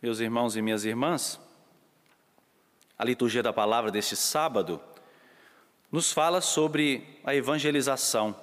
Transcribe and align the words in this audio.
Meus 0.00 0.20
irmãos 0.20 0.56
e 0.56 0.62
minhas 0.62 0.84
irmãs, 0.84 1.38
a 2.96 3.04
liturgia 3.04 3.42
da 3.42 3.52
palavra 3.52 3.90
deste 3.90 4.16
sábado 4.16 4.80
nos 5.90 6.12
fala 6.12 6.40
sobre 6.40 7.20
a 7.24 7.34
evangelização, 7.34 8.34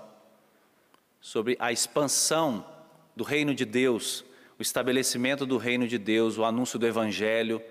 sobre 1.19 1.57
a 1.59 1.71
expansão 1.71 2.65
do 3.15 3.23
reino 3.23 3.55
de 3.55 3.65
Deus, 3.65 4.24
o 4.60 4.62
estabelecimento 4.62 5.46
do 5.46 5.58
reino 5.58 5.88
de 5.88 5.97
Deus, 5.97 6.38
o 6.38 6.46
anúncio 6.46 6.78
do 6.78 6.86
evangelho, 6.86 7.62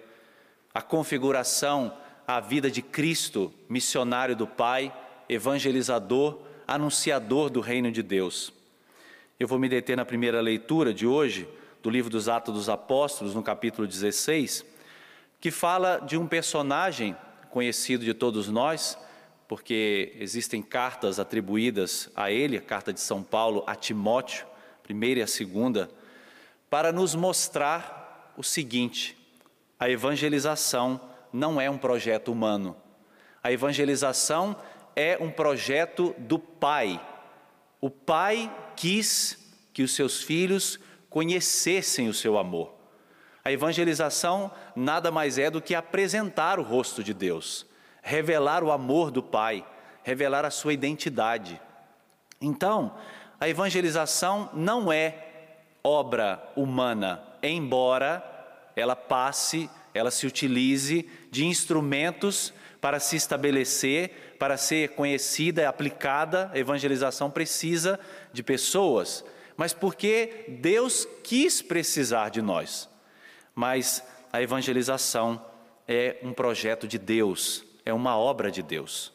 a 0.73 0.83
configuração 0.83 1.96
à 2.27 2.41
vida 2.41 2.71
de 2.71 2.83
Cristo, 2.83 3.53
missionário 3.69 4.35
do 4.35 4.46
Pai, 4.46 4.93
evangelizador, 5.29 6.41
anunciador 6.67 7.49
do 7.49 7.61
reino 7.61 7.93
de 7.93 8.03
Deus. 8.03 8.53
Eu 9.39 9.48
vou 9.48 9.59
me 9.59 9.69
deter 9.69 9.96
na 9.96 10.05
primeira 10.05 10.41
leitura 10.41 10.95
de 10.95 11.09
hoje, 11.09 11.48
do 11.82 11.91
livro 11.91 12.08
dos 12.08 12.29
Atos 12.29 12.54
dos 12.54 12.68
Apóstolos, 12.68 13.35
no 13.35 13.43
capítulo 13.43 13.85
16, 13.85 14.64
que 15.41 15.50
fala 15.50 15.99
de 15.99 16.17
um 16.17 16.25
personagem 16.25 17.17
conhecido 17.50 18.05
de 18.05 18.14
todos 18.14 18.49
nós, 18.49 18.96
porque 19.49 20.14
existem 20.21 20.63
cartas 20.63 21.18
atribuídas 21.18 22.08
a 22.14 22.31
ele, 22.31 22.57
a 22.57 22.63
carta 22.63 22.93
de 22.93 23.00
São 23.00 23.25
Paulo 23.25 23.64
a 23.67 23.75
Timóteo, 23.75 24.46
primeira 24.85 25.18
e 25.18 25.22
a 25.25 25.27
segunda, 25.27 25.91
para 26.71 26.93
nos 26.93 27.16
mostrar 27.16 28.32
o 28.36 28.43
seguinte: 28.44 29.19
a 29.80 29.91
evangelização 29.91 31.00
não 31.32 31.61
é 31.61 31.69
um 31.69 31.77
projeto 31.77 32.30
humano. 32.30 32.77
A 33.42 33.50
evangelização 33.50 34.56
é 34.94 35.19
um 35.20 35.28
projeto 35.28 36.14
do 36.19 36.39
Pai. 36.39 37.05
O 37.80 37.91
Pai 37.91 38.48
quis 38.77 39.39
que 39.73 39.83
os 39.83 39.95
seus 39.95 40.23
filhos 40.23 40.78
conhecessem 41.11 42.09
o 42.09 42.14
seu 42.14 42.39
amor. 42.39 42.75
A 43.45 43.53
evangelização 43.53 44.50
nada 44.75 45.11
mais 45.11 45.39
é 45.39 45.50
do 45.50 45.61
que 45.61 45.75
apresentar 45.75 46.58
o 46.58 46.62
rosto 46.62 47.05
de 47.05 47.12
Deus, 47.12 47.66
revelar 48.03 48.64
o 48.64 48.72
amor 48.72 49.11
do 49.11 49.22
Pai, 49.22 49.66
revelar 50.03 50.44
a 50.44 50.50
sua 50.50 50.72
identidade. 50.72 51.61
Então, 52.41 52.97
a 53.39 53.48
evangelização 53.48 54.50
não 54.55 54.92
é 54.92 55.59
obra 55.83 56.42
humana, 56.56 57.22
embora 57.42 58.22
ela 58.75 58.97
passe, 58.97 59.69
ela 59.92 60.11
se 60.11 60.27
utilize 60.27 61.09
de 61.31 61.44
instrumentos 61.44 62.53
para 62.84 63.00
se 63.00 63.16
estabelecer, 63.16 64.36
para 64.38 64.58
ser 64.58 64.90
conhecida 64.90 65.62
e 65.62 65.64
aplicada, 65.64 66.50
a 66.52 66.58
evangelização 66.58 67.30
precisa 67.30 67.98
de 68.30 68.42
pessoas, 68.42 69.24
mas 69.56 69.72
porque 69.72 70.44
Deus 70.60 71.08
quis 71.22 71.62
precisar 71.62 72.28
de 72.28 72.42
nós. 72.42 72.86
Mas 73.54 74.04
a 74.30 74.42
evangelização 74.42 75.42
é 75.88 76.18
um 76.22 76.34
projeto 76.34 76.86
de 76.86 76.98
Deus, 76.98 77.64
é 77.86 77.94
uma 77.94 78.18
obra 78.18 78.50
de 78.50 78.62
Deus. 78.62 79.14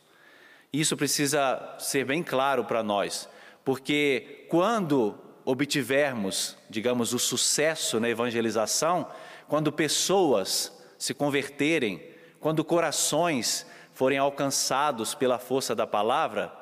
Isso 0.73 0.98
precisa 0.98 1.76
ser 1.78 2.06
bem 2.06 2.23
claro 2.23 2.66
para 2.66 2.81
nós, 2.81 3.30
porque 3.64 4.48
quando 4.50 5.16
obtivermos, 5.45 6.58
digamos, 6.72 7.14
o 7.14 7.20
sucesso 7.20 8.00
na 8.00 8.09
evangelização, 8.09 9.08
quando 9.48 9.72
pessoas 9.72 10.76
se 10.98 11.14
converterem, 11.14 12.17
quando 12.40 12.64
corações 12.64 13.66
forem 13.94 14.18
alcançados 14.18 15.14
pela 15.14 15.38
força 15.38 15.76
da 15.76 15.86
palavra, 15.86 16.54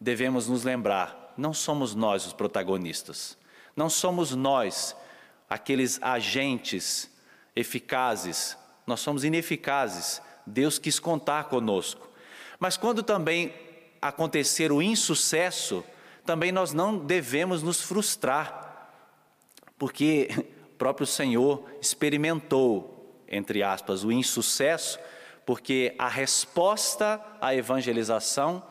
devemos 0.00 0.48
nos 0.48 0.64
lembrar: 0.64 1.34
não 1.36 1.52
somos 1.52 1.94
nós 1.94 2.26
os 2.26 2.32
protagonistas, 2.32 3.36
não 3.76 3.90
somos 3.90 4.34
nós 4.34 4.96
aqueles 5.48 6.00
agentes 6.00 7.10
eficazes, 7.56 8.56
nós 8.86 9.00
somos 9.00 9.24
ineficazes. 9.24 10.22
Deus 10.46 10.78
quis 10.78 10.98
contar 10.98 11.44
conosco. 11.44 12.08
Mas 12.58 12.76
quando 12.76 13.02
também 13.02 13.52
acontecer 14.00 14.72
o 14.72 14.80
insucesso, 14.80 15.84
também 16.24 16.52
nós 16.52 16.72
não 16.72 16.98
devemos 16.98 17.62
nos 17.62 17.80
frustrar, 17.80 18.92
porque 19.78 20.28
o 20.74 20.76
próprio 20.78 21.06
Senhor 21.06 21.64
experimentou, 21.80 22.99
entre 23.30 23.62
aspas, 23.62 24.04
o 24.04 24.10
insucesso, 24.10 24.98
porque 25.46 25.94
a 25.98 26.08
resposta 26.08 27.20
à 27.40 27.54
evangelização 27.54 28.62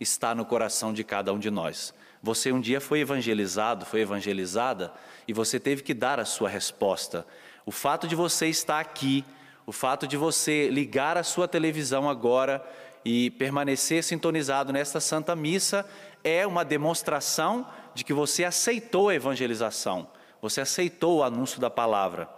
está 0.00 0.34
no 0.34 0.44
coração 0.44 0.92
de 0.92 1.04
cada 1.04 1.32
um 1.32 1.38
de 1.38 1.50
nós. 1.50 1.94
Você 2.22 2.50
um 2.50 2.60
dia 2.60 2.80
foi 2.80 3.00
evangelizado, 3.00 3.84
foi 3.84 4.00
evangelizada, 4.00 4.92
e 5.28 5.32
você 5.32 5.60
teve 5.60 5.82
que 5.82 5.94
dar 5.94 6.18
a 6.18 6.24
sua 6.24 6.48
resposta. 6.48 7.26
O 7.64 7.70
fato 7.70 8.08
de 8.08 8.14
você 8.14 8.46
estar 8.48 8.80
aqui, 8.80 9.24
o 9.66 9.72
fato 9.72 10.06
de 10.06 10.16
você 10.16 10.68
ligar 10.68 11.16
a 11.16 11.22
sua 11.22 11.46
televisão 11.46 12.08
agora 12.08 12.64
e 13.04 13.30
permanecer 13.30 14.02
sintonizado 14.02 14.72
nesta 14.72 15.00
Santa 15.00 15.36
Missa 15.36 15.86
é 16.24 16.46
uma 16.46 16.64
demonstração 16.64 17.66
de 17.94 18.04
que 18.04 18.12
você 18.12 18.44
aceitou 18.44 19.08
a 19.08 19.14
evangelização, 19.14 20.08
você 20.42 20.60
aceitou 20.60 21.18
o 21.18 21.22
anúncio 21.22 21.60
da 21.60 21.70
palavra. 21.70 22.35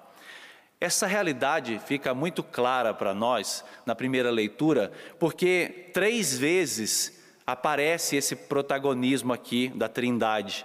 Essa 0.80 1.06
realidade 1.06 1.80
fica 1.84 2.14
muito 2.14 2.42
clara 2.42 2.94
para 2.94 3.12
nós 3.12 3.64
na 3.84 3.94
primeira 3.94 4.30
leitura, 4.30 4.92
porque 5.18 5.90
três 5.92 6.38
vezes 6.38 7.20
aparece 7.44 8.16
esse 8.16 8.36
protagonismo 8.36 9.32
aqui 9.32 9.68
da 9.74 9.88
Trindade. 9.88 10.64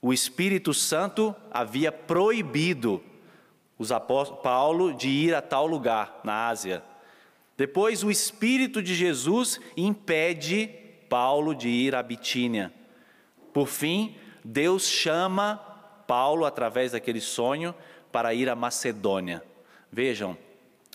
O 0.00 0.12
Espírito 0.12 0.72
Santo 0.72 1.34
havia 1.50 1.92
proibido 1.92 3.02
os 3.78 3.92
apóstolos, 3.92 4.42
Paulo 4.42 4.94
de 4.94 5.08
ir 5.08 5.34
a 5.34 5.42
tal 5.42 5.66
lugar 5.66 6.20
na 6.24 6.48
Ásia. 6.48 6.82
Depois, 7.58 8.02
o 8.02 8.10
Espírito 8.10 8.82
de 8.82 8.94
Jesus 8.94 9.60
impede 9.76 10.68
Paulo 11.08 11.54
de 11.54 11.68
ir 11.68 11.94
à 11.94 12.02
Bitínia. 12.02 12.72
Por 13.52 13.66
fim, 13.66 14.16
Deus 14.44 14.86
chama 14.86 15.56
Paulo, 16.06 16.44
através 16.44 16.92
daquele 16.92 17.20
sonho, 17.20 17.74
para 18.16 18.32
ir 18.32 18.48
à 18.48 18.54
Macedônia. 18.54 19.42
Vejam, 19.92 20.38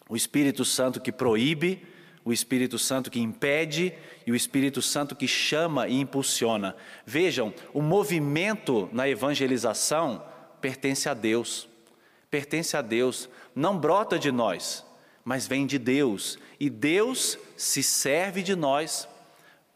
o 0.09 0.16
Espírito 0.16 0.66
Santo 0.66 1.00
que 1.00 1.12
proíbe, 1.12 1.86
o 2.26 2.34
Espírito 2.34 2.80
Santo 2.80 3.12
que 3.12 3.20
impede 3.20 3.94
e 4.26 4.32
o 4.32 4.36
Espírito 4.36 4.82
Santo 4.82 5.16
que 5.16 5.28
chama 5.28 5.88
e 5.88 6.00
impulsiona. 6.00 6.76
Vejam, 7.06 7.54
o 7.76 7.80
movimento 7.80 8.90
na 8.92 9.08
evangelização 9.08 10.26
pertence 10.59 11.08
a 11.08 11.14
Deus. 11.14 11.70
Pertence 12.32 12.76
a 12.76 12.82
Deus, 12.82 13.30
não 13.53 13.78
brota 13.78 14.18
de 14.18 14.32
nós, 14.32 14.84
mas 15.24 15.46
vem 15.46 15.68
de 15.68 15.78
Deus, 15.78 16.40
e 16.59 16.72
Deus 16.72 17.38
se 17.56 17.84
serve 17.84 18.42
de 18.42 18.56
nós 18.56 19.08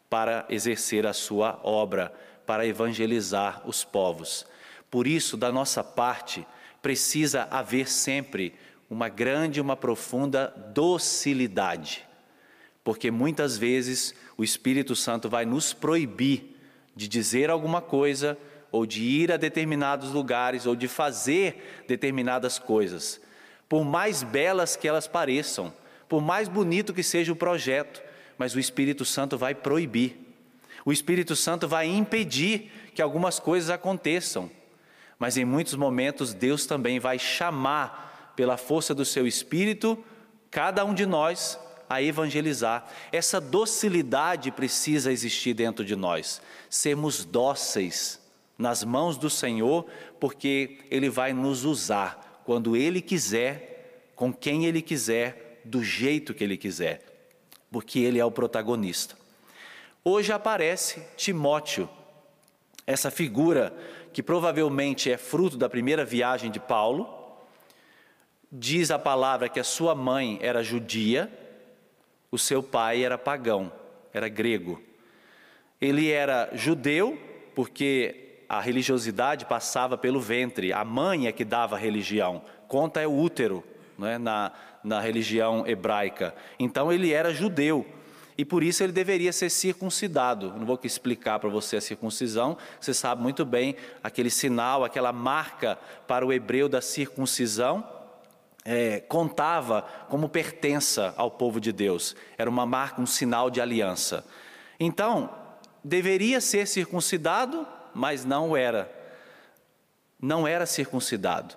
para 0.10 0.48
exercer 0.50 1.06
a 1.06 1.14
sua 1.14 1.60
obra, 1.62 2.12
para 2.44 2.66
evangelizar 2.66 3.62
os 3.68 3.84
povos. 3.84 4.48
Por 4.90 5.06
isso, 5.06 5.38
da 5.38 5.52
nossa 5.52 5.84
parte, 5.84 6.44
precisa 6.86 7.48
haver 7.50 7.90
sempre 7.90 8.54
uma 8.88 9.10
grande, 9.10 9.60
uma 9.60 9.76
profunda 9.76 10.54
docilidade, 10.72 12.06
porque 12.84 13.10
muitas 13.10 13.58
vezes 13.58 14.14
o 14.38 14.44
Espírito 14.44 14.96
Santo 14.96 15.28
vai 15.28 15.48
nos 15.48 15.74
proibir 15.74 16.56
de 16.96 17.08
dizer 17.08 17.50
alguma 17.50 17.82
coisa, 17.82 18.38
ou 18.72 18.86
de 18.86 19.02
ir 19.02 19.32
a 19.32 19.38
determinados 19.38 20.12
lugares, 20.12 20.68
ou 20.68 20.76
de 20.76 20.88
fazer 20.88 21.84
determinadas 21.88 22.60
coisas, 22.60 23.20
por 23.68 23.84
mais 23.84 24.22
belas 24.22 24.76
que 24.76 24.88
elas 24.88 25.08
pareçam, 25.08 25.74
por 26.08 26.22
mais 26.22 26.48
bonito 26.48 26.94
que 26.94 27.02
seja 27.02 27.34
o 27.34 27.36
projeto, 27.36 28.00
mas 28.38 28.54
o 28.54 28.60
Espírito 28.60 29.04
Santo 29.04 29.40
vai 29.40 29.56
proibir. 29.56 30.20
O 30.86 30.94
Espírito 30.94 31.36
Santo 31.36 31.68
vai 31.68 31.88
impedir 31.88 32.72
que 32.94 33.02
algumas 33.02 33.40
coisas 33.40 33.72
aconteçam. 33.72 34.52
Mas 35.18 35.38
em 35.38 35.46
muitos 35.46 35.76
momentos 35.76 36.34
Deus 36.34 36.66
também 36.66 37.00
vai 37.00 37.18
chamar 37.18 38.34
pela 38.36 38.58
força 38.58 38.94
do 38.94 39.06
seu 39.06 39.26
espírito 39.26 39.98
cada 40.52 40.84
um 40.84 40.94
de 40.94 41.06
nós 41.06 41.60
a 41.90 42.02
evangelizar. 42.02 42.88
Essa 43.12 43.40
docilidade 43.40 44.52
precisa 44.52 45.12
existir 45.12 45.54
dentro 45.54 45.86
de 45.86 45.96
nós. 45.96 46.42
Sermos 46.70 47.24
dóceis 47.24 48.20
nas 48.58 48.84
mãos 48.84 49.18
do 49.18 49.30
Senhor, 49.30 49.86
porque 50.20 50.80
ele 50.90 51.10
vai 51.10 51.34
nos 51.34 51.66
usar 51.66 52.42
quando 52.46 52.76
ele 52.76 53.02
quiser, 53.02 54.12
com 54.16 54.34
quem 54.34 54.66
ele 54.66 54.82
quiser, 54.82 55.62
do 55.66 55.84
jeito 55.84 56.34
que 56.34 56.44
ele 56.44 56.58
quiser 56.58 57.16
porque 57.76 58.00
ele 58.00 58.20
é 58.20 58.24
o 58.24 58.32
protagonista. 58.32 59.18
Hoje 60.02 60.32
aparece 60.32 61.04
Timóteo, 61.18 61.90
essa 62.88 63.12
figura 63.12 63.78
que 64.16 64.24
provavelmente 64.24 65.12
é 65.12 65.18
fruto 65.18 65.58
da 65.58 65.68
primeira 65.68 66.06
viagem 66.06 66.50
de 66.50 66.58
Paulo. 66.58 67.06
Diz 68.50 68.90
a 68.90 68.98
palavra 68.98 69.50
que 69.50 69.60
a 69.60 69.64
sua 69.64 69.94
mãe 69.94 70.40
era 70.42 70.64
judia, 70.64 71.30
o 72.32 72.38
seu 72.38 72.64
pai 72.64 73.04
era 73.04 73.18
pagão, 73.18 73.70
era 74.14 74.30
grego. 74.30 74.82
Ele 75.82 76.12
era 76.12 76.50
judeu, 76.54 77.20
porque 77.54 78.46
a 78.48 78.62
religiosidade 78.62 79.44
passava 79.44 79.98
pelo 79.98 80.22
ventre, 80.22 80.72
a 80.72 80.86
mãe 80.86 81.28
é 81.28 81.34
que 81.34 81.44
dava 81.44 81.76
a 81.76 81.80
religião, 81.80 82.42
conta 82.70 83.02
é 83.02 83.08
o 83.08 83.12
útero 83.14 83.66
né, 83.98 84.18
na, 84.18 84.54
na 84.82 85.02
religião 85.02 85.68
hebraica. 85.68 86.34
Então 86.58 86.90
ele 86.90 87.12
era 87.12 87.34
judeu 87.34 87.86
e 88.38 88.44
por 88.44 88.64
isso 88.64 88.84
ele 88.84 88.92
deveria 88.92 89.32
ser 89.32 89.50
circuncidado. 89.50 90.54
Não 90.58 90.66
vou 90.66 90.80
explicar 90.84 91.40
para 91.40 91.50
você 91.50 91.78
a 91.78 91.82
circuncisão, 91.82 92.58
você 92.80 92.94
sabe 92.94 93.22
muito 93.22 93.46
bem 93.46 93.76
aquele 94.04 94.30
sinal, 94.30 94.84
aquela 94.84 95.14
marca 95.14 95.78
para 96.08 96.26
o 96.26 96.34
hebreu 96.34 96.68
da 96.68 96.82
circuncisão. 96.82 97.88
É, 98.68 99.00
contava 99.02 99.84
como 100.10 100.28
pertença 100.28 101.14
ao 101.18 101.30
povo 101.30 101.62
de 101.62 101.72
Deus, 101.72 102.16
era 102.36 102.50
uma 102.50 102.66
marca, 102.66 103.00
um 103.00 103.06
sinal 103.06 103.52
de 103.52 103.62
aliança. 103.62 104.26
Então, 104.80 105.30
deveria 105.84 106.42
ser 106.42 106.68
circuncidado, 106.68 107.68
mas 107.94 108.26
não 108.26 108.58
era. 108.58 108.92
Não 110.20 110.48
era 110.48 110.66
circuncidado 110.66 111.56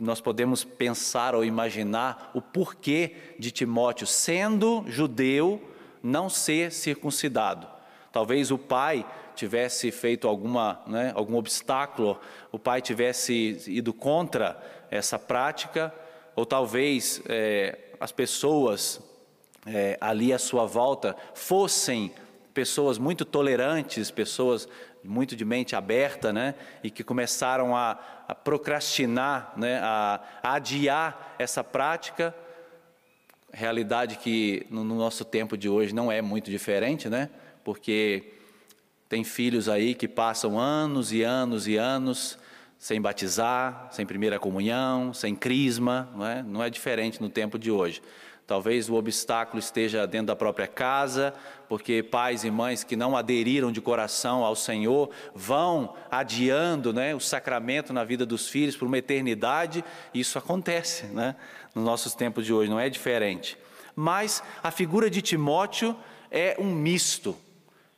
nós 0.00 0.20
podemos 0.20 0.64
pensar 0.64 1.34
ou 1.34 1.44
imaginar 1.44 2.30
o 2.34 2.42
porquê 2.42 3.14
de 3.38 3.50
Timóteo, 3.50 4.06
sendo 4.06 4.84
judeu, 4.88 5.62
não 6.02 6.28
ser 6.28 6.72
circuncidado. 6.72 7.66
Talvez 8.12 8.50
o 8.50 8.58
pai 8.58 9.06
tivesse 9.34 9.90
feito 9.90 10.28
alguma, 10.28 10.80
né, 10.86 11.12
algum 11.14 11.36
obstáculo, 11.36 12.20
o 12.52 12.58
pai 12.58 12.80
tivesse 12.80 13.62
ido 13.66 13.92
contra 13.92 14.60
essa 14.90 15.18
prática, 15.18 15.92
ou 16.36 16.44
talvez 16.44 17.22
é, 17.28 17.78
as 18.00 18.12
pessoas 18.12 19.00
é, 19.66 19.96
ali 20.00 20.32
à 20.32 20.38
sua 20.38 20.66
volta 20.66 21.16
fossem 21.34 22.12
pessoas 22.52 22.98
muito 22.98 23.24
tolerantes, 23.24 24.10
pessoas 24.10 24.68
muito 25.02 25.36
de 25.36 25.44
mente 25.44 25.76
aberta, 25.76 26.32
né, 26.32 26.54
e 26.82 26.90
que 26.90 27.04
começaram 27.04 27.76
a, 27.76 27.98
a 28.26 28.34
procrastinar, 28.34 29.52
né, 29.56 29.78
a, 29.82 30.20
a, 30.42 30.54
adiar 30.54 31.34
essa 31.38 31.62
prática, 31.62 32.34
realidade 33.52 34.16
que 34.16 34.66
no, 34.70 34.82
no 34.82 34.96
nosso 34.96 35.24
tempo 35.24 35.56
de 35.56 35.68
hoje 35.68 35.94
não 35.94 36.10
é 36.10 36.20
muito 36.20 36.50
diferente, 36.50 37.08
né, 37.08 37.30
porque 37.62 38.32
tem 39.08 39.22
filhos 39.22 39.68
aí 39.68 39.94
que 39.94 40.08
passam 40.08 40.58
anos 40.58 41.12
e 41.12 41.22
anos 41.22 41.68
e 41.68 41.76
anos 41.76 42.38
sem 42.78 43.00
batizar, 43.00 43.88
sem 43.92 44.04
primeira 44.04 44.38
comunhão, 44.38 45.14
sem 45.14 45.34
crisma, 45.34 46.10
não 46.14 46.26
é, 46.26 46.42
não 46.42 46.62
é 46.62 46.68
diferente 46.68 47.20
no 47.20 47.30
tempo 47.30 47.58
de 47.58 47.70
hoje. 47.70 48.02
Talvez 48.46 48.90
o 48.90 48.94
obstáculo 48.94 49.58
esteja 49.58 50.06
dentro 50.06 50.26
da 50.26 50.36
própria 50.36 50.66
casa, 50.66 51.32
porque 51.66 52.02
pais 52.02 52.44
e 52.44 52.50
mães 52.50 52.84
que 52.84 52.94
não 52.94 53.16
aderiram 53.16 53.72
de 53.72 53.80
coração 53.80 54.44
ao 54.44 54.54
Senhor 54.54 55.10
vão 55.34 55.94
adiando 56.10 56.92
né, 56.92 57.14
o 57.14 57.20
sacramento 57.20 57.90
na 57.90 58.04
vida 58.04 58.26
dos 58.26 58.46
filhos 58.46 58.76
por 58.76 58.86
uma 58.86 58.98
eternidade. 58.98 59.82
Isso 60.12 60.36
acontece 60.36 61.06
né, 61.06 61.36
nos 61.74 61.84
nossos 61.84 62.14
tempos 62.14 62.44
de 62.44 62.52
hoje, 62.52 62.68
não 62.68 62.78
é 62.78 62.90
diferente. 62.90 63.56
Mas 63.96 64.42
a 64.62 64.70
figura 64.70 65.08
de 65.08 65.22
Timóteo 65.22 65.96
é 66.30 66.54
um 66.58 66.70
misto, 66.70 67.34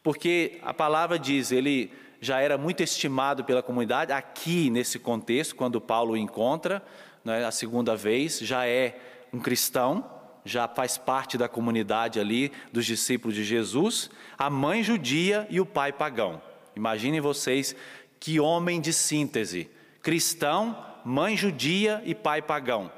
porque 0.00 0.60
a 0.62 0.72
palavra 0.72 1.18
diz, 1.18 1.50
ele 1.50 1.90
já 2.20 2.40
era 2.40 2.56
muito 2.56 2.84
estimado 2.84 3.42
pela 3.42 3.64
comunidade, 3.64 4.12
aqui 4.12 4.70
nesse 4.70 5.00
contexto, 5.00 5.56
quando 5.56 5.80
Paulo 5.80 6.12
o 6.12 6.16
encontra, 6.16 6.80
né, 7.24 7.44
a 7.44 7.50
segunda 7.50 7.96
vez, 7.96 8.38
já 8.38 8.64
é 8.64 8.96
um 9.32 9.40
cristão 9.40 10.15
já 10.46 10.68
faz 10.68 10.96
parte 10.96 11.36
da 11.36 11.48
comunidade 11.48 12.18
ali 12.20 12.52
dos 12.72 12.86
discípulos 12.86 13.34
de 13.34 13.44
Jesus, 13.44 14.08
a 14.38 14.48
mãe 14.48 14.82
judia 14.82 15.46
e 15.50 15.60
o 15.60 15.66
pai 15.66 15.92
pagão. 15.92 16.40
Imaginem 16.74 17.20
vocês 17.20 17.74
que 18.20 18.38
homem 18.40 18.80
de 18.80 18.92
síntese: 18.92 19.68
cristão, 20.02 20.76
mãe 21.04 21.36
judia 21.36 22.02
e 22.04 22.14
pai 22.14 22.40
pagão. 22.40 22.90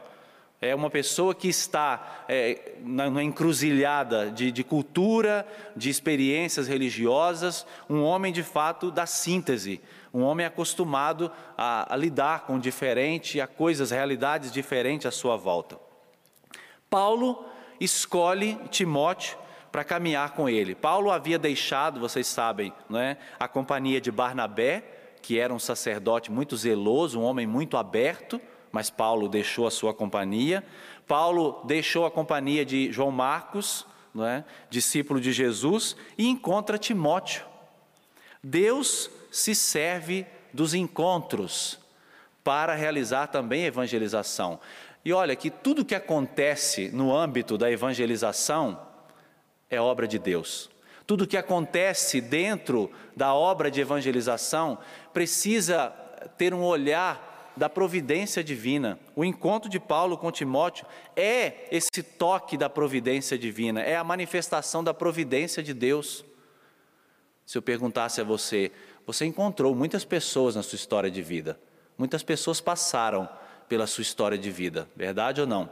É 0.61 0.75
uma 0.75 0.91
pessoa 0.91 1.37
que 1.37 1.47
está 1.47 2.25
é, 2.29 2.73
na, 2.81 3.09
na, 3.09 3.23
encruzilhada 3.23 4.29
de, 4.29 4.51
de, 4.51 4.65
cultura, 4.65 5.47
de 5.77 5.89
experiências 5.89 6.67
religiosas, 6.67 7.65
um 7.89 8.03
homem 8.03 8.33
de 8.33 8.43
fato 8.43 8.91
da 8.91 9.07
síntese, 9.07 9.81
um 10.13 10.23
homem 10.23 10.45
acostumado 10.45 11.31
a, 11.57 11.95
a 11.95 11.97
lidar 11.97 12.41
com 12.41 12.59
diferente, 12.59 13.41
a 13.41 13.47
coisas, 13.47 13.93
realidades 13.93 14.51
diferentes 14.51 15.07
à 15.07 15.13
sua 15.13 15.37
volta. 15.37 15.88
Paulo 16.91 17.45
escolhe 17.81 18.57
Timóteo 18.71 19.39
para 19.71 19.85
caminhar 19.85 20.33
com 20.33 20.49
ele. 20.49 20.75
Paulo 20.75 21.11
havia 21.11 21.39
deixado, 21.39 22.01
vocês 22.01 22.27
sabem, 22.27 22.73
é, 22.95 23.17
a 23.39 23.47
companhia 23.47 24.01
de 24.01 24.11
Barnabé, 24.11 24.83
que 25.23 25.39
era 25.39 25.53
um 25.53 25.59
sacerdote 25.59 26.33
muito 26.33 26.57
zeloso, 26.57 27.21
um 27.21 27.25
homem 27.25 27.47
muito 27.47 27.77
aberto, 27.77 28.41
mas 28.73 28.91
Paulo 28.91 29.29
deixou 29.29 29.67
a 29.67 29.71
sua 29.71 29.93
companhia. 29.93 30.65
Paulo 31.07 31.63
deixou 31.65 32.07
a 32.07 32.11
companhia 32.11 32.65
de 32.65 32.91
João 32.93 33.11
Marcos, 33.11 33.87
é, 34.21 34.43
discípulo 34.71 35.21
de 35.21 35.33
Jesus, 35.33 35.97
e 36.17 36.27
encontra 36.27 36.79
Timóteo. 36.79 37.45
Deus 38.43 39.11
se 39.31 39.55
serve 39.55 40.27
dos 40.53 40.75
encontros 40.75 41.79
para 42.43 42.75
realizar 42.75 43.27
também 43.27 43.65
evangelização. 43.65 44.59
E 45.09 45.13
olha 45.15 45.35
que 45.35 45.49
tudo 45.49 45.87
que 45.87 45.95
acontece 45.95 46.91
no 46.91 47.17
âmbito 47.17 47.57
da 47.57 47.71
evangelização 47.71 48.79
é 49.71 49.81
obra 49.81 50.07
de 50.07 50.19
Deus. 50.19 50.69
Tudo 51.07 51.27
que 51.27 51.39
acontece 51.39 52.21
dentro 52.21 52.91
da 53.17 53.33
obra 53.33 53.71
de 53.71 53.81
evangelização 53.81 54.77
precisa 55.11 55.89
ter 56.37 56.53
um 56.53 56.63
olhar 56.63 57.55
da 57.57 57.71
providência 57.71 58.45
divina. 58.45 59.01
O 59.17 59.25
encontro 59.25 59.71
de 59.71 59.81
Paulo 59.81 60.19
com 60.19 60.31
Timóteo 60.31 60.85
é 61.17 61.67
esse 61.75 62.03
toque 62.03 62.59
da 62.59 62.69
providência 62.69 63.39
divina, 63.39 63.81
é 63.81 63.97
a 63.97 64.05
manifestação 64.05 64.85
da 64.85 64.93
providência 64.93 65.63
de 65.63 65.73
Deus. 65.73 66.23
Se 67.47 67.57
eu 67.57 67.63
perguntasse 67.63 68.21
a 68.21 68.25
você, 68.25 68.71
você 69.07 69.25
encontrou 69.25 69.75
muitas 69.75 70.05
pessoas 70.05 70.55
na 70.55 70.63
sua 70.63 70.77
história 70.77 71.11
de 71.11 71.23
vida, 71.23 71.59
muitas 71.97 72.23
pessoas 72.23 72.61
passaram 72.61 73.27
pela 73.69 73.87
sua 73.87 74.03
história 74.03 74.39
de 74.39 74.51
vida, 74.51 74.89
verdade 74.97 75.41
ou 75.41 75.47
não? 75.47 75.69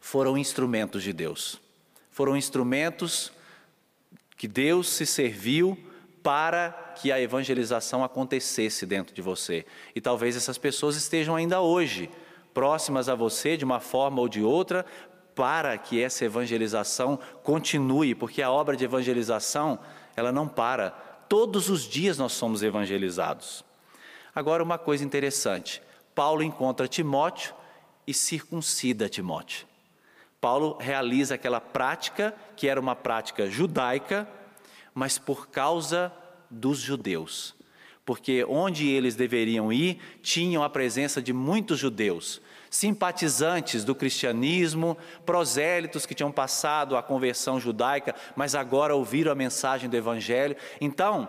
Foram 0.00 0.36
instrumentos 0.36 1.02
de 1.02 1.12
Deus. 1.12 1.60
Foram 2.10 2.36
instrumentos 2.36 3.32
que 4.36 4.46
Deus 4.46 4.88
se 4.88 5.06
serviu 5.06 5.78
para 6.22 6.70
que 7.00 7.10
a 7.12 7.20
evangelização 7.20 8.04
acontecesse 8.04 8.86
dentro 8.86 9.14
de 9.14 9.20
você. 9.20 9.66
E 9.94 10.00
talvez 10.00 10.36
essas 10.36 10.58
pessoas 10.58 10.96
estejam 10.96 11.36
ainda 11.36 11.60
hoje 11.60 12.10
próximas 12.54 13.08
a 13.08 13.14
você 13.14 13.56
de 13.56 13.64
uma 13.64 13.80
forma 13.80 14.20
ou 14.20 14.28
de 14.28 14.42
outra, 14.42 14.86
para 15.34 15.76
que 15.76 16.00
essa 16.00 16.24
evangelização 16.24 17.18
continue, 17.42 18.14
porque 18.14 18.40
a 18.40 18.50
obra 18.50 18.76
de 18.76 18.84
evangelização, 18.84 19.78
ela 20.16 20.30
não 20.30 20.46
para. 20.46 20.90
Todos 21.28 21.68
os 21.68 21.82
dias 21.82 22.16
nós 22.16 22.32
somos 22.32 22.62
evangelizados. 22.62 23.64
Agora, 24.34 24.62
uma 24.62 24.78
coisa 24.78 25.04
interessante: 25.04 25.82
Paulo 26.14 26.42
encontra 26.42 26.86
Timóteo 26.86 27.54
e 28.06 28.14
circuncida 28.14 29.08
Timóteo. 29.08 29.66
Paulo 30.40 30.76
realiza 30.78 31.34
aquela 31.34 31.60
prática 31.60 32.34
que 32.54 32.68
era 32.68 32.78
uma 32.78 32.94
prática 32.94 33.48
judaica, 33.48 34.28
mas 34.92 35.18
por 35.18 35.48
causa 35.48 36.12
dos 36.50 36.78
judeus. 36.78 37.54
Porque 38.04 38.44
onde 38.44 38.86
eles 38.86 39.16
deveriam 39.16 39.72
ir, 39.72 39.98
tinham 40.22 40.62
a 40.62 40.68
presença 40.68 41.22
de 41.22 41.32
muitos 41.32 41.78
judeus, 41.78 42.42
simpatizantes 42.70 43.82
do 43.82 43.94
cristianismo, 43.94 44.98
prosélitos 45.24 46.04
que 46.04 46.14
tinham 46.14 46.30
passado 46.30 46.96
a 46.96 47.02
conversão 47.02 47.58
judaica, 47.58 48.14
mas 48.36 48.54
agora 48.54 48.94
ouviram 48.94 49.32
a 49.32 49.34
mensagem 49.34 49.88
do 49.88 49.96
evangelho. 49.96 50.56
Então, 50.78 51.26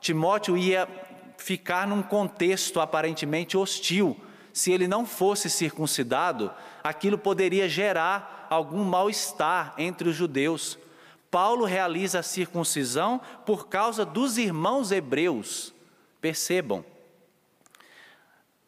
Timóteo 0.00 0.58
ia 0.58 0.86
ficar 1.38 1.86
num 1.86 2.02
contexto 2.02 2.80
aparentemente 2.80 3.56
hostil 3.56 4.14
se 4.52 4.72
ele 4.72 4.88
não 4.88 5.06
fosse 5.06 5.48
circuncidado, 5.48 6.52
aquilo 6.82 7.18
poderia 7.18 7.68
gerar 7.68 8.46
algum 8.50 8.84
mal-estar 8.84 9.74
entre 9.78 10.08
os 10.08 10.16
judeus. 10.16 10.78
Paulo 11.30 11.64
realiza 11.64 12.20
a 12.20 12.22
circuncisão 12.22 13.20
por 13.44 13.68
causa 13.68 14.04
dos 14.04 14.38
irmãos 14.38 14.90
hebreus. 14.90 15.74
Percebam, 16.20 16.84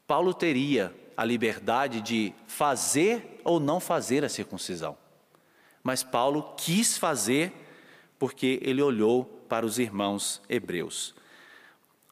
Paulo 0.07 0.35
teria 0.35 0.95
a 1.17 1.25
liberdade 1.25 2.01
de 2.01 2.33
fazer 2.47 3.41
ou 3.45 3.59
não 3.61 3.81
fazer 3.81 4.25
a 4.25 4.29
circuncisão, 4.29 4.97
mas 5.83 6.03
Paulo 6.03 6.55
quis 6.57 6.97
fazer 6.97 7.53
porque 8.19 8.59
ele 8.63 8.83
olhou 8.83 9.25
para 9.49 9.65
os 9.65 9.79
irmãos 9.79 10.41
hebreus. 10.49 11.15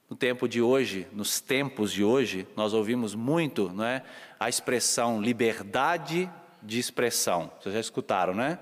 No 0.09 0.17
tempo 0.17 0.49
de 0.49 0.63
hoje, 0.63 1.07
nos 1.13 1.41
tempos 1.41 1.93
de 1.93 2.03
hoje, 2.03 2.47
nós 2.57 2.73
ouvimos 2.73 3.15
muito 3.15 3.71
não 3.71 3.85
é, 3.85 4.03
a 4.41 4.49
expressão 4.49 5.21
liberdade 5.21 6.31
de 6.63 6.79
expressão. 6.79 7.53
Vocês 7.61 7.75
já 7.75 7.81
escutaram, 7.81 8.35
né? 8.35 8.59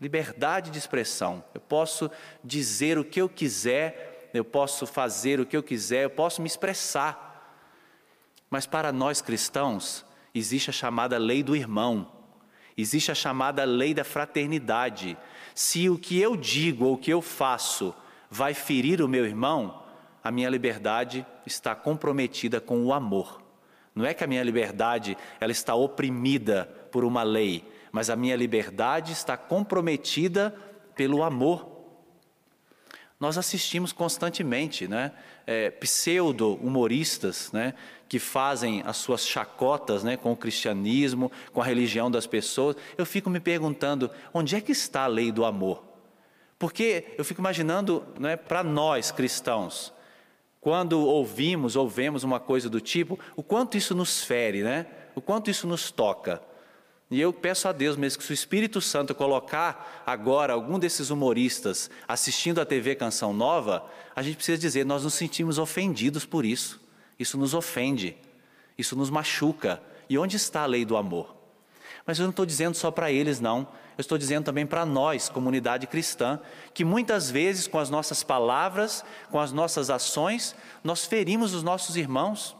Liberdade 0.00 0.70
de 0.70 0.78
expressão. 0.78 1.42
Eu 1.54 1.60
posso 1.60 2.10
dizer 2.44 2.98
o 2.98 3.04
que 3.04 3.20
eu 3.20 3.28
quiser 3.28 4.16
eu 4.36 4.44
posso 4.44 4.86
fazer 4.86 5.40
o 5.40 5.46
que 5.46 5.56
eu 5.56 5.62
quiser, 5.62 6.04
eu 6.04 6.10
posso 6.10 6.40
me 6.40 6.46
expressar. 6.46 7.64
Mas 8.50 8.66
para 8.66 8.92
nós 8.92 9.20
cristãos, 9.20 10.04
existe 10.34 10.70
a 10.70 10.72
chamada 10.72 11.18
lei 11.18 11.42
do 11.42 11.56
irmão, 11.56 12.12
existe 12.76 13.10
a 13.10 13.14
chamada 13.14 13.64
lei 13.64 13.94
da 13.94 14.04
fraternidade. 14.04 15.16
Se 15.54 15.88
o 15.88 15.98
que 15.98 16.20
eu 16.20 16.36
digo 16.36 16.84
ou 16.84 16.94
o 16.94 16.98
que 16.98 17.10
eu 17.10 17.22
faço 17.22 17.94
vai 18.30 18.54
ferir 18.54 19.00
o 19.00 19.08
meu 19.08 19.24
irmão, 19.24 19.82
a 20.26 20.30
minha 20.32 20.50
liberdade 20.50 21.24
está 21.46 21.72
comprometida 21.72 22.60
com 22.60 22.84
o 22.84 22.92
amor. 22.92 23.40
Não 23.94 24.04
é 24.04 24.12
que 24.12 24.24
a 24.24 24.26
minha 24.26 24.42
liberdade 24.42 25.16
ela 25.40 25.52
está 25.52 25.76
oprimida 25.76 26.68
por 26.90 27.04
uma 27.04 27.22
lei, 27.22 27.64
mas 27.92 28.10
a 28.10 28.16
minha 28.16 28.34
liberdade 28.34 29.12
está 29.12 29.36
comprometida 29.36 30.52
pelo 30.96 31.22
amor. 31.22 31.76
Nós 33.20 33.38
assistimos 33.38 33.92
constantemente, 33.92 34.88
né, 34.88 35.12
é, 35.46 35.70
pseudo-humoristas, 35.70 37.52
né, 37.52 37.74
que 38.08 38.18
fazem 38.18 38.82
as 38.84 38.96
suas 38.96 39.24
chacotas, 39.24 40.02
né, 40.02 40.16
com 40.16 40.32
o 40.32 40.36
cristianismo, 40.36 41.30
com 41.52 41.62
a 41.62 41.64
religião 41.64 42.10
das 42.10 42.26
pessoas. 42.26 42.74
Eu 42.98 43.06
fico 43.06 43.30
me 43.30 43.38
perguntando, 43.38 44.10
onde 44.34 44.56
é 44.56 44.60
que 44.60 44.72
está 44.72 45.04
a 45.04 45.06
lei 45.06 45.30
do 45.30 45.44
amor? 45.44 45.84
Porque 46.58 47.14
eu 47.16 47.24
fico 47.24 47.40
imaginando, 47.40 48.04
né, 48.18 48.36
para 48.36 48.64
nós 48.64 49.12
cristãos, 49.12 49.94
quando 50.66 50.98
ouvimos 50.98 51.76
ou 51.76 51.88
vemos 51.88 52.24
uma 52.24 52.40
coisa 52.40 52.68
do 52.68 52.80
tipo, 52.80 53.16
o 53.36 53.42
quanto 53.44 53.76
isso 53.76 53.94
nos 53.94 54.24
fere, 54.24 54.64
né? 54.64 54.86
O 55.14 55.20
quanto 55.20 55.48
isso 55.48 55.64
nos 55.64 55.92
toca. 55.92 56.42
E 57.08 57.20
eu 57.20 57.32
peço 57.32 57.68
a 57.68 57.72
Deus 57.72 57.96
mesmo 57.96 58.20
que 58.20 58.28
o 58.28 58.34
Espírito 58.34 58.80
Santo 58.80 59.14
colocar 59.14 60.02
agora 60.04 60.52
algum 60.52 60.76
desses 60.76 61.10
humoristas 61.10 61.88
assistindo 62.08 62.60
a 62.60 62.66
TV 62.66 62.96
Canção 62.96 63.32
Nova, 63.32 63.88
a 64.16 64.22
gente 64.22 64.38
precisa 64.38 64.58
dizer, 64.58 64.84
nós 64.84 65.04
nos 65.04 65.14
sentimos 65.14 65.56
ofendidos 65.56 66.26
por 66.26 66.44
isso. 66.44 66.80
Isso 67.16 67.38
nos 67.38 67.54
ofende, 67.54 68.16
isso 68.76 68.96
nos 68.96 69.08
machuca. 69.08 69.80
E 70.10 70.18
onde 70.18 70.34
está 70.34 70.62
a 70.62 70.66
lei 70.66 70.84
do 70.84 70.96
amor? 70.96 71.36
Mas 72.04 72.18
eu 72.18 72.24
não 72.24 72.30
estou 72.30 72.44
dizendo 72.44 72.74
só 72.74 72.90
para 72.90 73.12
eles, 73.12 73.38
não 73.38 73.68
eu 73.96 74.02
estou 74.02 74.18
dizendo 74.18 74.44
também 74.44 74.66
para 74.66 74.84
nós, 74.84 75.28
comunidade 75.28 75.86
cristã, 75.86 76.38
que 76.74 76.84
muitas 76.84 77.30
vezes 77.30 77.66
com 77.66 77.78
as 77.78 77.88
nossas 77.88 78.22
palavras, 78.22 79.04
com 79.30 79.40
as 79.40 79.52
nossas 79.52 79.88
ações, 79.88 80.54
nós 80.84 81.06
ferimos 81.06 81.54
os 81.54 81.62
nossos 81.62 81.96
irmãos, 81.96 82.54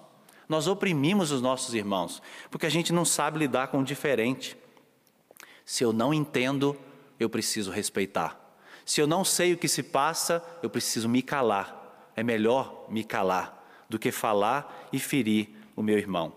nós 0.49 0.67
oprimimos 0.67 1.31
os 1.31 1.43
nossos 1.43 1.75
irmãos, 1.75 2.23
porque 2.51 2.67
a 2.67 2.71
gente 2.71 2.93
não 2.93 3.05
sabe 3.05 3.39
lidar 3.39 3.69
com 3.69 3.81
o 3.81 3.85
diferente. 3.85 4.57
Se 5.65 5.85
eu 5.85 5.93
não 5.93 6.15
entendo, 6.15 6.77
eu 7.21 7.29
preciso 7.29 7.71
respeitar. 7.71 8.41
Se 8.85 9.01
eu 9.01 9.07
não 9.07 9.25
sei 9.25 9.53
o 9.53 9.59
que 9.59 9.69
se 9.69 9.83
passa, 9.83 10.43
eu 10.63 10.71
preciso 10.71 11.09
me 11.09 11.21
calar. 11.21 12.11
É 12.15 12.23
melhor 12.23 12.87
me 12.89 13.05
calar 13.05 13.67
do 13.91 13.99
que 13.99 14.11
falar 14.11 14.89
e 14.93 14.99
ferir 14.99 15.51
o 15.75 15.83
meu 15.83 15.99
irmão. 15.99 16.33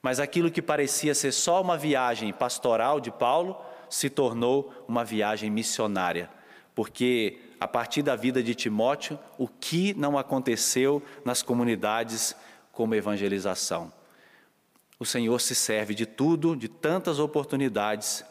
Mas 0.00 0.18
aquilo 0.18 0.50
que 0.50 0.62
parecia 0.62 1.14
ser 1.14 1.32
só 1.32 1.60
uma 1.60 1.76
viagem 1.76 2.32
pastoral 2.32 3.00
de 3.00 3.10
Paulo, 3.10 3.60
se 3.90 4.10
tornou 4.10 4.84
uma 4.86 5.04
viagem 5.04 5.50
missionária, 5.50 6.30
porque 6.74 7.38
a 7.60 7.66
partir 7.66 8.02
da 8.02 8.14
vida 8.14 8.42
de 8.42 8.54
Timóteo, 8.54 9.18
o 9.36 9.48
que 9.48 9.94
não 9.94 10.16
aconteceu 10.16 11.02
nas 11.24 11.42
comunidades 11.42 12.36
como 12.72 12.94
evangelização? 12.94 13.92
O 14.98 15.04
Senhor 15.04 15.40
se 15.40 15.54
serve 15.54 15.94
de 15.94 16.06
tudo, 16.06 16.54
de 16.54 16.68
tantas 16.68 17.18
oportunidades, 17.18 18.24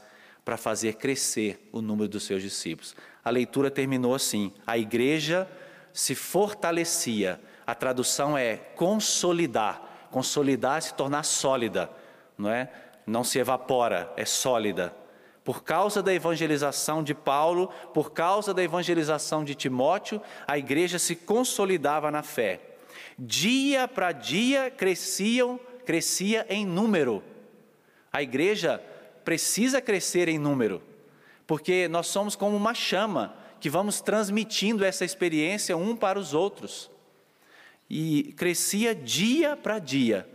para 0.45 0.55
fazer 0.55 0.93
crescer 0.93 1.69
o 1.73 1.81
número 1.81 2.07
dos 2.07 2.23
seus 2.23 2.41
discípulos. 2.41 2.95
A 3.23 3.29
leitura 3.29 3.69
terminou 3.69 4.15
assim: 4.15 4.53
a 4.65 4.77
igreja 4.77 5.45
se 5.91 6.15
fortalecia. 6.15 7.41
A 7.65 7.75
tradução 7.75 8.37
é 8.37 8.55
consolidar. 8.55 10.07
Consolidar 10.09 10.77
é 10.77 10.81
se 10.81 10.93
tornar 10.93 11.23
sólida, 11.23 11.89
não 12.37 12.49
é? 12.49 12.71
Não 13.05 13.25
se 13.25 13.39
evapora, 13.39 14.11
é 14.15 14.23
sólida 14.23 14.95
por 15.47 15.63
causa 15.63 16.03
da 16.03 16.13
evangelização 16.13 17.01
de 17.01 17.13
Paulo, 17.13 17.69
por 17.93 18.11
causa 18.11 18.53
da 18.53 18.61
evangelização 18.61 19.45
de 19.45 19.55
Timóteo, 19.55 20.21
a 20.45 20.57
igreja 20.57 20.99
se 20.99 21.15
consolidava 21.15 22.11
na 22.11 22.21
fé. 22.21 22.59
Dia 23.17 23.87
para 23.87 24.11
dia 24.11 24.69
cresciam, 24.69 25.57
crescia 25.85 26.45
em 26.49 26.65
número. 26.65 27.23
A 28.11 28.21
igreja 28.21 28.83
precisa 29.23 29.79
crescer 29.79 30.27
em 30.27 30.37
número, 30.37 30.83
porque 31.47 31.87
nós 31.87 32.07
somos 32.07 32.35
como 32.35 32.57
uma 32.57 32.73
chama 32.73 33.33
que 33.61 33.69
vamos 33.69 34.01
transmitindo 34.01 34.83
essa 34.83 35.05
experiência 35.05 35.77
um 35.77 35.95
para 35.95 36.19
os 36.19 36.33
outros. 36.33 36.91
E 37.89 38.33
crescia 38.35 38.93
dia 38.93 39.55
para 39.55 39.79
dia, 39.79 40.27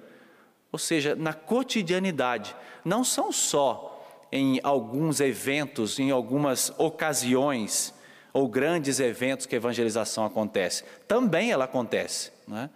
ou 0.73 0.79
seja, 0.79 1.15
na 1.15 1.35
cotidianidade. 1.35 2.57
Não 2.83 3.05
são 3.05 3.31
só 3.31 3.92
em 4.33 4.59
alguns 4.63 5.21
eventos, 5.21 5.99
em 5.99 6.11
algumas 6.11 6.73
ocasiões, 6.79 7.93
ou 8.33 8.49
grandes 8.49 8.99
eventos 8.99 9.45
que 9.45 9.55
a 9.55 9.59
evangelização 9.59 10.25
acontece. 10.25 10.85
Também 11.07 11.53
ela 11.53 11.65
acontece, 11.65 12.33
é? 12.51 12.71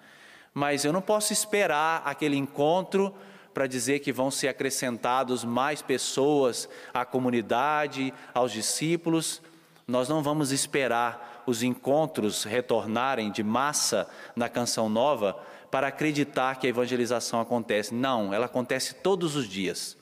mas 0.52 0.84
eu 0.84 0.92
não 0.92 1.00
posso 1.00 1.32
esperar 1.32 2.02
aquele 2.04 2.36
encontro 2.36 3.14
para 3.54 3.66
dizer 3.66 4.00
que 4.00 4.12
vão 4.12 4.30
ser 4.30 4.48
acrescentados 4.48 5.42
mais 5.42 5.80
pessoas 5.80 6.68
à 6.92 7.06
comunidade, 7.06 8.12
aos 8.34 8.52
discípulos. 8.52 9.40
Nós 9.88 10.10
não 10.10 10.22
vamos 10.22 10.52
esperar 10.52 11.42
os 11.46 11.62
encontros 11.62 12.44
retornarem 12.44 13.30
de 13.30 13.42
massa 13.42 14.06
na 14.34 14.46
canção 14.46 14.90
nova 14.90 15.40
para 15.70 15.86
acreditar 15.86 16.56
que 16.56 16.66
a 16.66 16.70
evangelização 16.70 17.40
acontece. 17.40 17.94
Não, 17.94 18.34
ela 18.34 18.44
acontece 18.44 18.96
todos 18.96 19.36
os 19.36 19.48
dias 19.48 19.96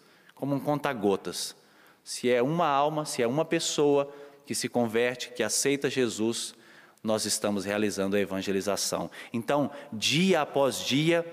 como 0.45 0.57
um 0.57 0.61
conta-gotas. 0.61 1.57
Se 2.05 2.31
é 2.31 2.43
uma 2.43 2.67
alma, 2.67 3.07
se 3.07 3.23
é 3.23 3.27
uma 3.27 3.47
pessoa 3.47 4.13
que 4.45 4.55
se 4.55 4.69
converte, 4.69 5.31
que 5.31 5.43
aceita 5.43 5.89
Jesus, 5.89 6.55
nós 7.03 7.25
estamos 7.25 7.65
realizando 7.65 8.15
a 8.15 8.21
evangelização. 8.21 9.11
Então, 9.33 9.71
dia 9.91 10.43
após 10.43 10.81
dia, 10.81 11.25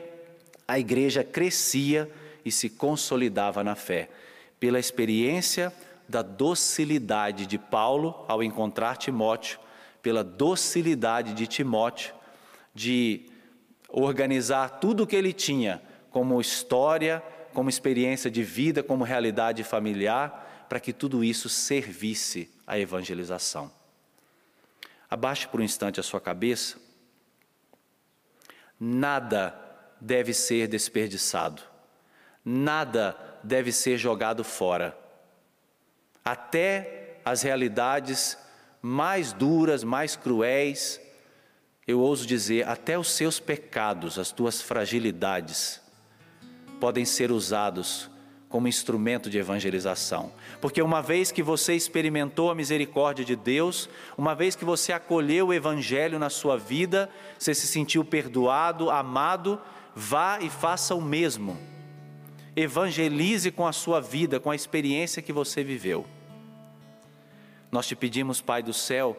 a 0.66 0.80
igreja 0.80 1.26
crescia 1.26 2.10
e 2.46 2.54
se 2.54 2.70
consolidava 2.70 3.66
na 3.66 3.76
fé, 3.76 4.10
pela 4.62 4.80
experiência 4.80 5.74
da 6.08 6.22
docilidade 6.22 7.46
de 7.46 7.58
Paulo 7.58 8.24
ao 8.30 8.42
encontrar 8.42 8.96
Timóteo, 8.96 9.60
pela 10.02 10.24
docilidade 10.24 11.34
de 11.34 11.48
Timóteo 11.48 12.16
de 12.74 13.26
organizar 13.90 14.80
tudo 14.80 15.04
o 15.04 15.08
que 15.08 15.18
ele 15.18 15.34
tinha 15.34 15.82
como 16.10 16.40
história, 16.40 17.22
como 17.52 17.70
experiência 17.70 18.30
de 18.30 18.44
vida, 18.44 18.82
como 18.82 19.04
realidade 19.04 19.64
familiar, 19.64 20.66
para 20.70 20.80
que 20.80 20.94
tudo 20.94 21.24
isso 21.24 21.50
servisse 21.50 22.50
à 22.66 22.80
evangelização. 22.80 23.72
Abaixe 25.10 25.48
por 25.48 25.60
um 25.60 25.64
instante 25.64 26.00
a 26.00 26.04
sua 26.04 26.22
cabeça. 26.22 26.78
Nada 28.80 29.54
deve 30.00 30.34
ser 30.34 30.68
desperdiçado, 30.68 31.62
nada 32.44 33.18
deve 33.44 33.72
ser 33.72 33.98
jogado 33.98 34.44
fora. 34.44 34.98
Até 36.24 37.18
as 37.26 37.42
realidades 37.42 38.38
mais 38.82 39.34
duras, 39.34 39.84
mais 39.84 40.16
cruéis, 40.16 41.00
eu 41.86 42.00
ouso 42.00 42.26
dizer, 42.26 42.68
até 42.68 42.98
os 42.98 43.12
seus 43.12 43.40
pecados, 43.40 44.18
as 44.18 44.32
tuas 44.32 44.62
fragilidades, 44.62 45.81
podem 46.82 47.06
ser 47.06 47.32
usados 47.32 48.10
como 48.50 48.68
instrumento 48.68 49.30
de 49.30 49.38
evangelização. 49.38 50.34
Porque 50.60 50.82
uma 50.82 51.00
vez 51.00 51.32
que 51.32 51.44
você 51.44 51.76
experimentou 51.76 52.50
a 52.50 52.56
misericórdia 52.56 53.24
de 53.24 53.36
Deus, 53.36 53.88
uma 54.18 54.34
vez 54.34 54.56
que 54.56 54.66
você 54.66 54.92
acolheu 54.92 55.48
o 55.48 55.54
Evangelho 55.54 56.18
na 56.18 56.30
sua 56.30 56.58
vida, 56.58 57.08
você 57.38 57.54
se 57.54 57.68
sentiu 57.68 58.04
perdoado, 58.04 58.90
amado, 58.90 59.62
vá 59.96 60.40
e 60.42 60.50
faça 60.50 60.96
o 60.96 61.02
mesmo. 61.02 61.56
Evangelize 62.56 63.52
com 63.52 63.68
a 63.68 63.72
sua 63.72 64.02
vida, 64.02 64.40
com 64.40 64.50
a 64.50 64.56
experiência 64.56 65.22
que 65.22 65.32
você 65.32 65.64
viveu. 65.64 66.06
Nós 67.72 67.88
te 67.88 67.96
pedimos, 67.96 68.42
Pai 68.42 68.64
do 68.64 68.74
céu, 68.74 69.16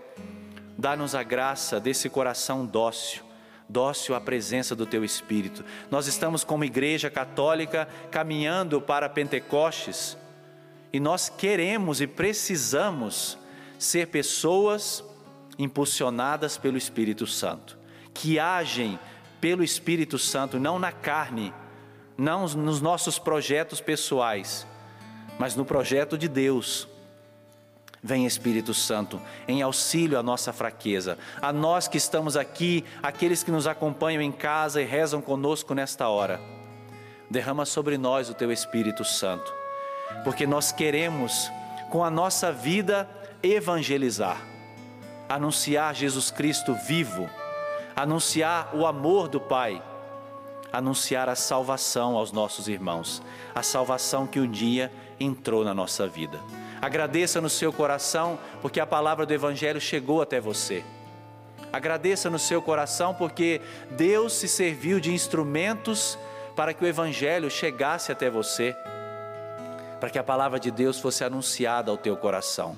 dá-nos 0.76 1.14
a 1.14 1.22
graça 1.22 1.78
desse 1.78 2.10
coração 2.10 2.66
dócil 2.66 3.31
dócil 3.72 4.14
à 4.14 4.20
presença 4.20 4.76
do 4.76 4.84
Teu 4.84 5.02
Espírito. 5.02 5.64
Nós 5.90 6.06
estamos 6.06 6.44
como 6.44 6.64
igreja 6.64 7.08
católica 7.08 7.88
caminhando 8.10 8.80
para 8.80 9.08
Pentecostes 9.08 10.16
e 10.92 11.00
nós 11.00 11.30
queremos 11.30 12.02
e 12.02 12.06
precisamos 12.06 13.38
ser 13.78 14.08
pessoas 14.08 15.02
impulsionadas 15.58 16.58
pelo 16.58 16.76
Espírito 16.76 17.26
Santo, 17.26 17.78
que 18.12 18.38
agem 18.38 18.98
pelo 19.40 19.64
Espírito 19.64 20.18
Santo, 20.18 20.60
não 20.60 20.78
na 20.78 20.92
carne, 20.92 21.52
não 22.16 22.46
nos 22.46 22.80
nossos 22.80 23.18
projetos 23.18 23.80
pessoais, 23.80 24.66
mas 25.38 25.56
no 25.56 25.64
projeto 25.64 26.18
de 26.18 26.28
Deus. 26.28 26.86
Vem 28.04 28.26
Espírito 28.26 28.74
Santo, 28.74 29.22
em 29.46 29.62
auxílio 29.62 30.18
à 30.18 30.24
nossa 30.24 30.52
fraqueza, 30.52 31.16
a 31.40 31.52
nós 31.52 31.86
que 31.86 31.96
estamos 31.96 32.36
aqui, 32.36 32.84
aqueles 33.00 33.44
que 33.44 33.50
nos 33.52 33.64
acompanham 33.64 34.20
em 34.20 34.32
casa 34.32 34.82
e 34.82 34.84
rezam 34.84 35.22
conosco 35.22 35.72
nesta 35.72 36.08
hora. 36.08 36.40
Derrama 37.30 37.64
sobre 37.64 37.96
nós 37.96 38.28
o 38.28 38.34
teu 38.34 38.50
Espírito 38.50 39.04
Santo, 39.04 39.54
porque 40.24 40.48
nós 40.48 40.72
queremos, 40.72 41.48
com 41.90 42.02
a 42.02 42.10
nossa 42.10 42.50
vida, 42.50 43.08
evangelizar, 43.40 44.42
anunciar 45.28 45.94
Jesus 45.94 46.28
Cristo 46.32 46.74
vivo, 46.74 47.30
anunciar 47.94 48.74
o 48.74 48.84
amor 48.84 49.28
do 49.28 49.40
Pai, 49.40 49.80
anunciar 50.72 51.28
a 51.28 51.36
salvação 51.36 52.16
aos 52.16 52.32
nossos 52.32 52.66
irmãos, 52.66 53.22
a 53.54 53.62
salvação 53.62 54.26
que 54.26 54.40
um 54.40 54.50
dia 54.50 54.90
entrou 55.20 55.64
na 55.64 55.72
nossa 55.72 56.08
vida. 56.08 56.40
Agradeça 56.82 57.40
no 57.40 57.48
seu 57.48 57.72
coração, 57.72 58.40
porque 58.60 58.80
a 58.80 58.86
palavra 58.86 59.24
do 59.24 59.32
Evangelho 59.32 59.80
chegou 59.80 60.20
até 60.20 60.40
você. 60.40 60.82
Agradeça 61.72 62.28
no 62.28 62.40
seu 62.40 62.60
coração, 62.60 63.14
porque 63.14 63.60
Deus 63.92 64.32
se 64.32 64.48
serviu 64.48 64.98
de 64.98 65.14
instrumentos 65.14 66.18
para 66.56 66.74
que 66.74 66.82
o 66.82 66.86
Evangelho 66.88 67.48
chegasse 67.48 68.10
até 68.10 68.28
você, 68.28 68.74
para 70.00 70.10
que 70.10 70.18
a 70.18 70.24
palavra 70.24 70.58
de 70.58 70.72
Deus 70.72 70.98
fosse 70.98 71.22
anunciada 71.22 71.88
ao 71.88 71.96
teu 71.96 72.16
coração. 72.16 72.76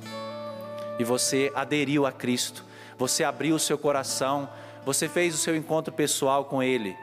E 0.98 1.02
você 1.02 1.50
aderiu 1.54 2.04
a 2.04 2.12
Cristo, 2.12 2.62
você 2.98 3.24
abriu 3.24 3.56
o 3.56 3.58
seu 3.58 3.78
coração, 3.78 4.50
você 4.84 5.08
fez 5.08 5.34
o 5.34 5.38
seu 5.38 5.56
encontro 5.56 5.94
pessoal 5.94 6.44
com 6.44 6.62
Ele, 6.62 6.94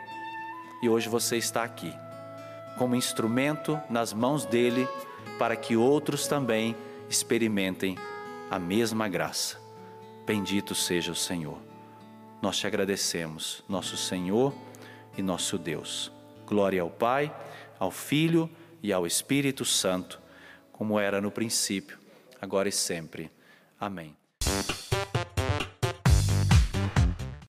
e 0.84 0.88
hoje 0.88 1.10
você 1.10 1.36
está 1.36 1.63
aqui, 1.63 1.91
como 2.77 2.96
instrumento 2.96 3.81
nas 3.89 4.13
mãos 4.13 4.46
dele, 4.46 4.88
para 5.39 5.55
que 5.55 5.75
outros 5.75 6.27
também 6.27 6.75
experimentem 7.12 7.98
a 8.50 8.58
mesma 8.58 9.10
graça. 9.10 9.60
Bendito 10.25 10.74
seja 10.74 11.12
o 11.12 11.15
Senhor. 11.15 11.58
Nós 12.41 12.58
te 12.58 12.65
agradecemos, 12.65 13.63
nosso 13.68 13.98
Senhor 13.98 14.53
e 15.18 15.22
nosso 15.22 15.58
Deus. 15.58 16.10
Glória 16.48 16.82
ao 16.82 16.89
Pai, 16.89 17.36
ao 17.77 17.91
Filho 17.91 18.50
e 18.82 18.94
ao 18.94 19.06
Espírito 19.06 19.65
Santo, 19.65 20.22
como 20.72 20.98
era 20.98 21.20
no 21.20 21.30
princípio, 21.30 22.00
agora 22.41 22.70
e 22.70 22.72
sempre. 22.72 23.30
Amém. 23.77 24.15